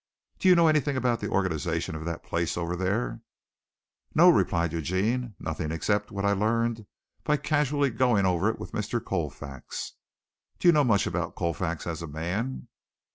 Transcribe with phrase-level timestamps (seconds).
[0.39, 3.21] Do you know anything about the organization of that place over there?"
[4.15, 6.87] "No," replied Eugene, "nothing except what I learned
[7.23, 8.99] by casually going over it with Mr.
[8.99, 9.93] Colfax."
[10.57, 12.67] "Do you know much about Colfax as a man?"